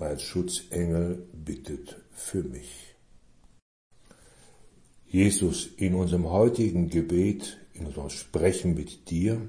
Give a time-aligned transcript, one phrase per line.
[0.00, 2.96] mein Schutzengel bittet für mich.
[5.06, 9.40] Jesus, in unserem heutigen Gebet, in unserem Sprechen mit dir,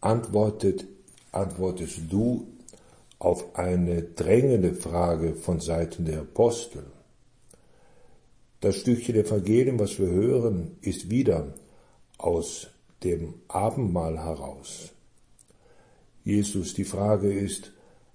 [0.00, 0.86] antwortet,
[1.30, 2.48] antwortest du
[3.20, 6.82] auf eine drängende Frage von Seiten der Apostel.
[8.60, 11.54] Das Stückchen Evangelium, was wir hören, ist wieder
[12.18, 12.66] aus
[13.04, 14.90] dem Abendmahl heraus.
[16.24, 17.72] Jesus, die Frage ist,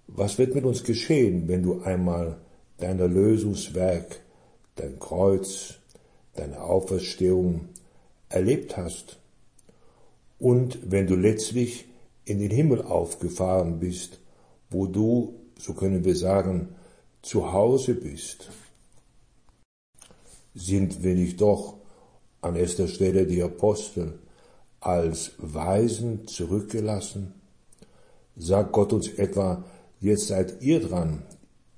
[0.08, 2.38] was wird mit uns geschehen, wenn du einmal
[2.78, 4.22] dein Erlösungswerk,
[4.76, 5.76] dein Kreuz,
[6.36, 7.70] deine Auferstehung
[8.30, 9.20] erlebt hast
[10.40, 11.86] und wenn du letztlich
[12.26, 14.20] in den Himmel aufgefahren bist,
[14.70, 16.70] wo du, so können wir sagen,
[17.22, 18.50] zu Hause bist,
[20.54, 21.76] sind wir nicht doch
[22.42, 24.20] an erster Stelle die Apostel
[24.80, 27.34] als Weisen zurückgelassen?
[28.36, 29.64] Sagt Gott uns etwa,
[30.00, 31.24] jetzt seid ihr dran,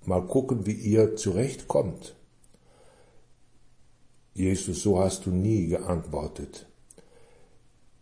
[0.06, 2.16] mal gucken, wie ihr zurechtkommt.
[4.34, 6.66] Jesus, so hast du nie geantwortet.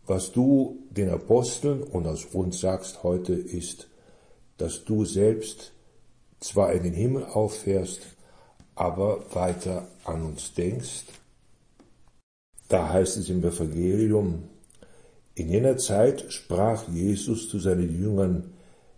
[0.06, 3.88] Was du den Aposteln und aus uns sagst heute ist,
[4.57, 5.73] dass du selbst
[6.39, 8.01] zwar in den Himmel auffährst,
[8.75, 11.06] aber weiter an uns denkst.
[12.69, 14.44] Da heißt es im Evangelium,
[15.35, 18.53] in jener Zeit sprach Jesus zu seinen Jüngern,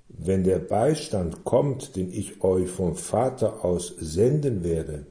[0.10, 5.06] wenn der Beistand kommt, den ich euch vom Vater aus senden werde,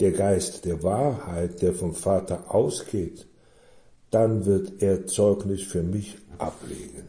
[0.00, 3.26] der Geist der Wahrheit, der vom Vater ausgeht,
[4.10, 7.08] dann wird er Zeugnis für mich ablegen.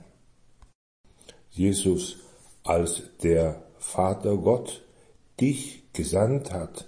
[1.50, 2.18] Jesus
[2.64, 4.84] als der Vater Gott
[5.40, 6.88] dich gesandt hat,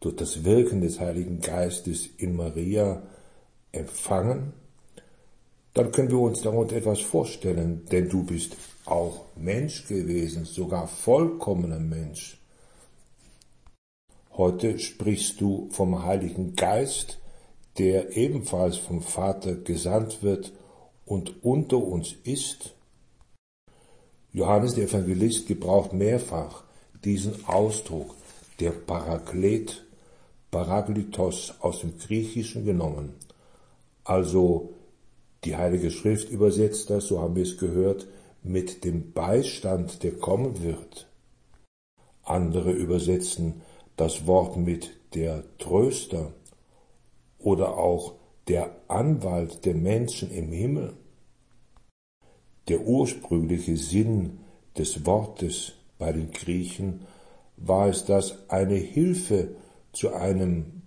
[0.00, 3.02] durch das Wirken des Heiligen Geistes in Maria
[3.72, 4.52] empfangen,
[5.74, 11.80] dann können wir uns darunter etwas vorstellen, denn du bist auch Mensch gewesen, sogar vollkommener
[11.80, 12.38] Mensch.
[14.32, 17.18] Heute sprichst du vom Heiligen Geist,
[17.78, 20.52] der ebenfalls vom Vater gesandt wird
[21.04, 22.74] und unter uns ist.
[24.32, 26.62] Johannes der Evangelist gebraucht mehrfach
[27.04, 28.14] diesen Ausdruck,
[28.60, 29.84] der Paraklet,
[30.50, 33.14] Parakletos aus dem Griechischen genommen.
[34.04, 34.74] Also
[35.44, 38.06] die Heilige Schrift übersetzt das, so haben wir es gehört,
[38.42, 41.08] mit dem Beistand, der kommen wird.
[42.22, 43.62] Andere übersetzen
[43.96, 46.32] das Wort mit der Tröster
[47.38, 48.14] oder auch
[48.48, 50.94] der Anwalt der Menschen im Himmel.
[52.68, 54.40] Der ursprüngliche Sinn
[54.76, 57.02] des Wortes bei den Griechen
[57.56, 59.54] war es, dass eine Hilfe
[59.92, 60.82] zu einem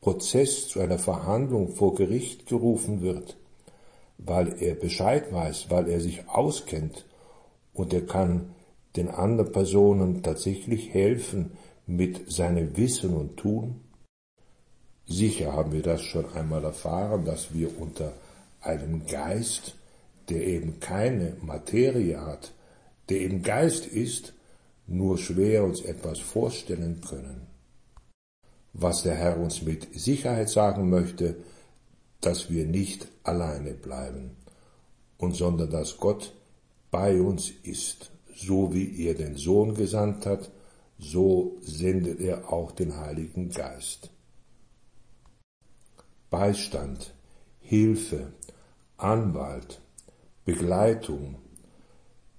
[0.00, 3.36] Prozess, zu einer Verhandlung vor Gericht gerufen wird,
[4.24, 7.06] weil er Bescheid weiß, weil er sich auskennt
[7.72, 8.54] und er kann
[8.96, 11.52] den anderen Personen tatsächlich helfen
[11.86, 13.80] mit seinem Wissen und Tun.
[15.06, 18.12] Sicher haben wir das schon einmal erfahren, dass wir unter
[18.60, 19.76] einem Geist,
[20.28, 22.52] der eben keine Materie hat,
[23.08, 24.34] der eben Geist ist,
[24.86, 27.46] nur schwer uns etwas vorstellen können.
[28.72, 31.36] Was der Herr uns mit Sicherheit sagen möchte,
[32.20, 34.36] dass wir nicht alleine bleiben,
[35.18, 36.34] und sondern dass Gott
[36.90, 40.50] bei uns ist, so wie er den Sohn gesandt hat,
[40.98, 44.10] so sendet er auch den Heiligen Geist.
[46.30, 47.14] Beistand,
[47.60, 48.32] Hilfe,
[48.96, 49.80] Anwalt,
[50.44, 51.36] Begleitung,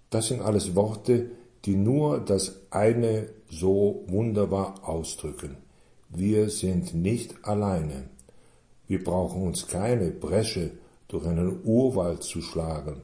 [0.09, 1.31] das sind alles Worte,
[1.65, 5.57] die nur das eine so wunderbar ausdrücken.
[6.09, 8.09] Wir sind nicht alleine.
[8.91, 10.71] Wir brauchen uns keine Bresche
[11.07, 13.03] durch einen Urwald zu schlagen.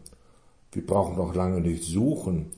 [0.73, 2.51] Wir brauchen noch lange nicht suchen,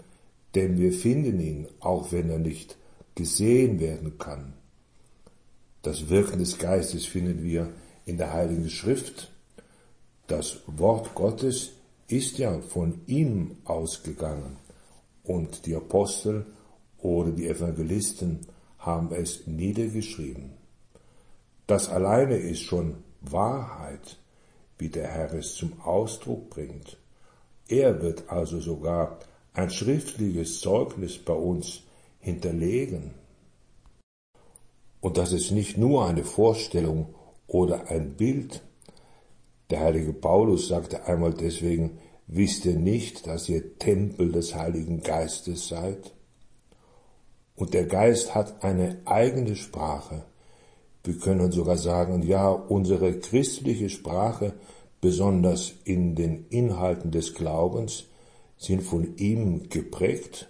[0.56, 2.76] denn wir finden ihn, auch wenn er nicht
[3.14, 4.54] gesehen werden kann.
[5.84, 7.70] Das Wirken des Geistes finden wir
[8.04, 9.32] in der Heiligen Schrift.
[10.26, 11.74] Das Wort Gottes
[12.08, 14.58] ist ja von ihm ausgegangen
[15.24, 16.48] und die Apostel
[16.98, 18.40] oder die Evangelisten
[18.80, 20.54] haben es niedergeschrieben.
[21.68, 24.18] Das alleine ist schon Wahrheit,
[24.78, 26.98] wie der Herr es zum Ausdruck bringt.
[27.68, 29.20] Er wird also sogar
[29.54, 31.84] ein schriftliches Zeugnis bei uns
[32.20, 33.14] hinterlegen.
[35.02, 37.16] Und das ist nicht nur eine Vorstellung
[37.48, 38.62] oder ein Bild.
[39.70, 45.68] Der heilige Paulus sagte einmal deswegen, wisst ihr nicht, dass ihr Tempel des Heiligen Geistes
[45.68, 46.14] seid?
[47.56, 50.24] Und der Geist hat eine eigene Sprache.
[51.04, 54.54] Wir können sogar sagen, ja, unsere christliche Sprache,
[55.02, 58.06] besonders in den Inhalten des Glaubens,
[58.58, 60.50] sind von ihm geprägt.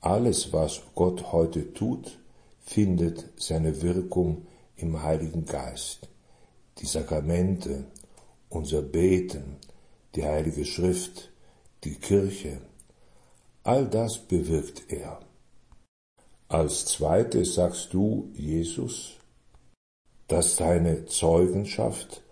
[0.00, 2.18] Alles, was Gott heute tut,
[2.60, 4.46] findet seine Wirkung
[4.76, 6.08] im Heiligen Geist.
[6.78, 7.84] Die Sakramente,
[8.48, 9.56] unser Beten,
[10.14, 11.30] die Heilige Schrift,
[11.84, 12.60] die Kirche,
[13.62, 15.20] all das bewirkt er.
[16.48, 19.19] Als zweites sagst du, Jesus,
[20.30, 22.22] dass deine Zeugenschaft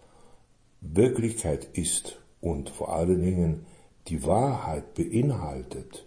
[0.80, 3.66] Wirklichkeit ist und vor allen Dingen
[4.06, 6.06] die Wahrheit beinhaltet.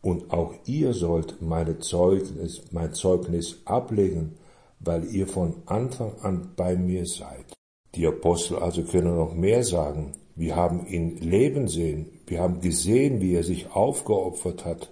[0.00, 4.38] Und auch ihr sollt meine Zeugnis, mein Zeugnis ablegen,
[4.80, 7.52] weil ihr von Anfang an bei mir seid.
[7.94, 10.12] Die Apostel also können noch mehr sagen.
[10.34, 12.20] Wir haben ihn leben sehen.
[12.26, 14.90] Wir haben gesehen, wie er sich aufgeopfert hat.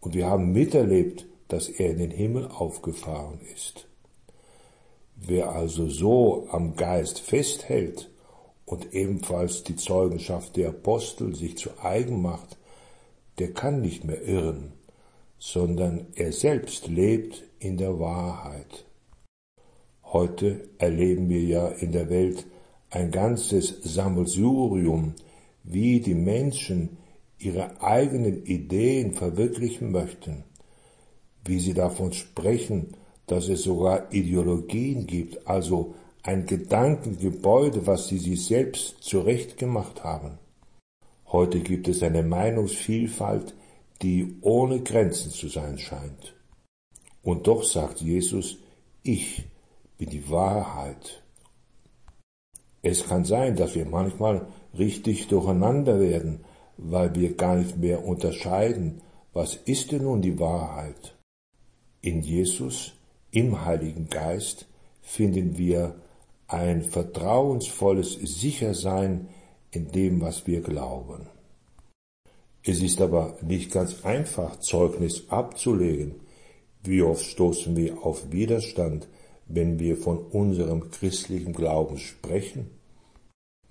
[0.00, 3.88] Und wir haben miterlebt, dass er in den Himmel aufgefahren ist.
[5.16, 8.10] Wer also so am Geist festhält
[8.64, 12.58] und ebenfalls die Zeugenschaft der Apostel sich zu eigen macht,
[13.38, 14.72] der kann nicht mehr irren,
[15.38, 18.84] sondern er selbst lebt in der Wahrheit.
[20.02, 22.46] Heute erleben wir ja in der Welt
[22.90, 25.14] ein ganzes Sammelsurium,
[25.64, 26.98] wie die Menschen
[27.38, 30.44] ihre eigenen Ideen verwirklichen möchten,
[31.44, 38.44] wie sie davon sprechen, dass es sogar Ideologien gibt, also ein Gedankengebäude, was sie sich
[38.44, 40.38] selbst zurechtgemacht haben.
[41.26, 43.54] Heute gibt es eine Meinungsvielfalt,
[44.02, 46.34] die ohne Grenzen zu sein scheint.
[47.22, 48.58] Und doch sagt Jesus,
[49.02, 49.44] ich
[49.98, 51.22] bin die Wahrheit.
[52.82, 54.46] Es kann sein, dass wir manchmal
[54.78, 56.44] richtig durcheinander werden,
[56.76, 59.00] weil wir gar nicht mehr unterscheiden,
[59.32, 61.16] was ist denn nun die Wahrheit.
[62.00, 62.92] In Jesus,
[63.34, 64.66] im Heiligen Geist,
[65.02, 65.96] finden wir
[66.46, 69.28] ein vertrauensvolles Sichersein
[69.72, 71.26] in dem, was wir glauben.
[72.62, 76.14] Es ist aber nicht ganz einfach, Zeugnis abzulegen.
[76.82, 79.08] Wie oft stoßen wir auf Widerstand,
[79.46, 82.70] wenn wir von unserem christlichen Glauben sprechen?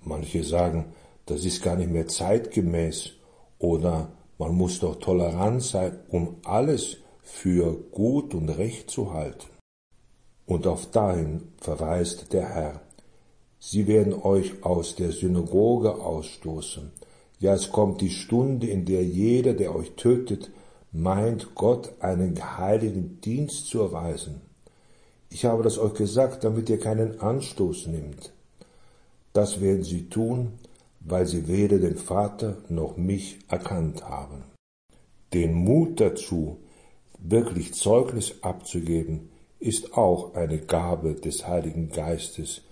[0.00, 0.92] Manche sagen,
[1.26, 3.12] das ist gar nicht mehr zeitgemäß
[3.58, 9.53] oder man muss doch tolerant sein, um alles für gut und recht zu halten.
[10.46, 12.80] Und auf dahin verweist der Herr.
[13.58, 16.92] Sie werden euch aus der Synagoge ausstoßen.
[17.38, 20.50] Ja, es kommt die Stunde, in der jeder, der euch tötet,
[20.92, 24.42] meint, Gott einen heiligen Dienst zu erweisen.
[25.30, 28.32] Ich habe das euch gesagt, damit ihr keinen Anstoß nimmt.
[29.32, 30.52] Das werden sie tun,
[31.00, 34.44] weil sie weder den Vater noch mich erkannt haben.
[35.32, 36.58] Den Mut dazu,
[37.18, 42.62] wirklich Zeugnis abzugeben, ist auch eine Gabe des Heiligen Geistes.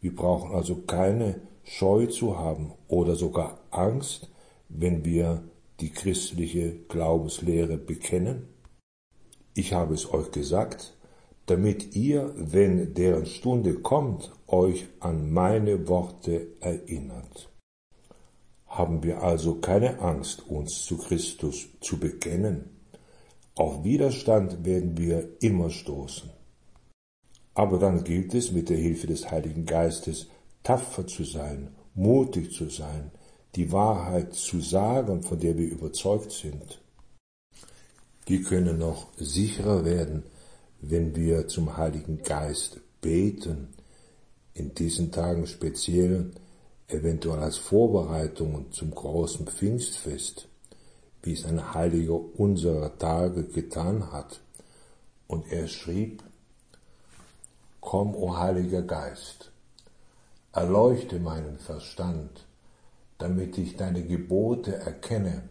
[0.00, 4.30] Wir brauchen also keine Scheu zu haben oder sogar Angst,
[4.68, 5.42] wenn wir
[5.80, 8.48] die christliche Glaubenslehre bekennen.
[9.54, 10.96] Ich habe es euch gesagt,
[11.46, 17.50] damit ihr, wenn deren Stunde kommt, euch an meine Worte erinnert.
[18.66, 22.77] Haben wir also keine Angst, uns zu Christus zu bekennen.
[23.58, 26.30] Auf Widerstand werden wir immer stoßen.
[27.54, 30.28] Aber dann gilt es mit der Hilfe des Heiligen Geistes
[30.62, 33.10] tapfer zu sein, mutig zu sein,
[33.56, 36.80] die Wahrheit zu sagen, von der wir überzeugt sind.
[38.26, 40.22] Wir können noch sicherer werden,
[40.80, 43.70] wenn wir zum Heiligen Geist beten,
[44.54, 46.30] in diesen Tagen speziell,
[46.86, 50.48] eventuell als Vorbereitung zum großen Pfingstfest,
[51.32, 54.40] es ein Heiliger unserer Tage getan hat.
[55.26, 56.22] Und er schrieb,
[57.80, 59.50] Komm, o Heiliger Geist,
[60.52, 62.46] erleuchte meinen Verstand,
[63.18, 65.42] damit ich deine Gebote erkenne,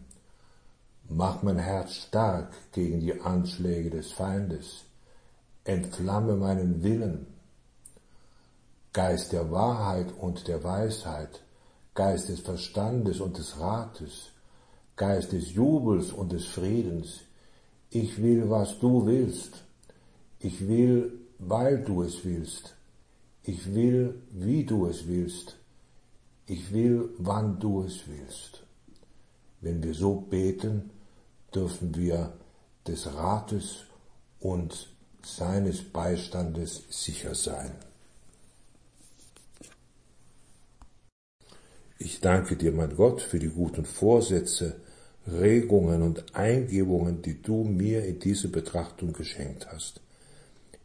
[1.09, 4.83] Mach mein Herz stark gegen die Anschläge des Feindes.
[5.63, 7.27] Entflamme meinen Willen.
[8.91, 11.43] Geist der Wahrheit und der Weisheit,
[11.93, 14.31] Geist des Verstandes und des Rates,
[14.97, 17.21] Geist des Jubels und des Friedens.
[17.89, 19.63] Ich will, was du willst.
[20.39, 22.75] Ich will, weil du es willst.
[23.43, 25.55] Ich will, wie du es willst.
[26.47, 28.63] Ich will, wann du es willst.
[29.61, 30.89] Wenn wir so beten,
[31.53, 32.33] dürfen wir
[32.85, 33.85] des Rates
[34.39, 34.89] und
[35.23, 37.71] seines Beistandes sicher sein.
[41.99, 44.79] Ich danke dir, mein Gott, für die guten Vorsätze,
[45.27, 50.01] Regungen und Eingebungen, die du mir in diese Betrachtung geschenkt hast.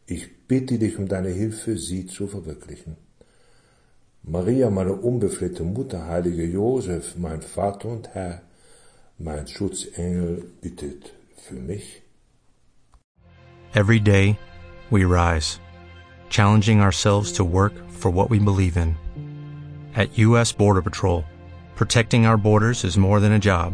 [0.05, 2.97] Ich bitte dich um deine Hilfe, sie zu verwirklichen.
[4.23, 8.41] Maria, meine unbefleckte Mutter, heilige Josef, mein Vater und Herr,
[9.17, 12.01] mein Schutzengel, bittet für mich.
[13.75, 14.37] Every day,
[14.91, 15.59] we rise,
[16.29, 18.95] challenging ourselves to work for what we believe in.
[19.95, 20.53] At U.S.
[20.53, 21.23] Border Patrol,
[21.75, 23.73] protecting our borders is more than a job,